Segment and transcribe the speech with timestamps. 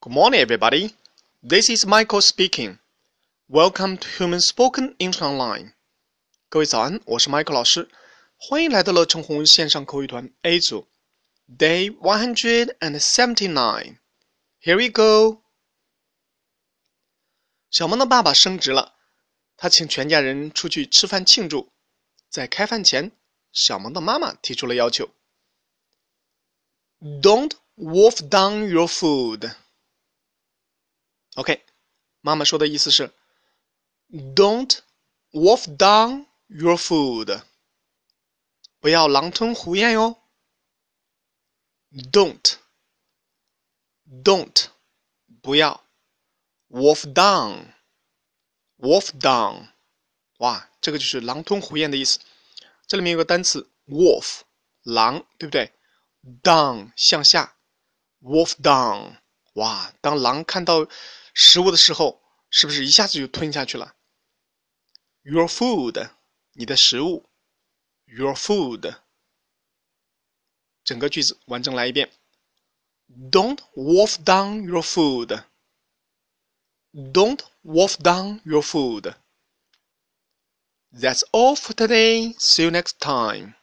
[0.00, 0.94] Good morning, everybody.
[1.42, 2.78] This is Michael speaking.
[3.48, 5.72] Welcome to Human Spoken English Online.
[6.50, 7.88] 各位早安，我是 Michael 老师，
[8.36, 10.86] 欢迎来到了陈红线上口语团 A 组，
[11.58, 13.96] Day one hundred and seventy-nine.
[14.60, 15.42] Here we go.
[17.70, 18.94] 小萌的爸爸升职了，
[19.56, 21.72] 他请全家人出去吃饭庆祝。
[22.28, 23.10] 在开饭前，
[23.52, 25.10] 小萌的妈妈提出了要求：
[27.00, 29.54] Don't wolf down your food.
[31.38, 31.64] OK，
[32.20, 33.12] 妈妈说的意思是：
[34.10, 34.80] Don't
[35.32, 37.42] wolf down your food，
[38.80, 40.20] 不要狼吞虎咽哟。
[42.12, 42.56] Don't，don't，
[45.42, 45.84] 不要，
[46.68, 49.68] wolf down，wolf down，
[50.38, 52.18] 哇，这个就是狼吞虎咽的意思。
[52.86, 54.40] 这里面有个单词 wolf，
[54.82, 55.72] 狼，对不对？
[56.42, 57.56] Down 向下，
[58.20, 59.18] wolf down，
[59.54, 60.86] 哇，当狼看到
[61.34, 63.96] 食物的时候，是不是一下子就吞下去了？
[65.22, 66.10] Your food，
[66.52, 67.28] 你的食物。
[68.06, 68.98] Your food，
[70.84, 72.12] 整个句子完整来一遍。
[73.08, 75.44] Don't wolf down your food.
[76.92, 79.14] Don't wolf down your food.
[80.92, 82.34] That's all for today.
[82.38, 83.54] See you next time.